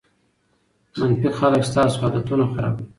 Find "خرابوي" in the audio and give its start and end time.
2.53-2.85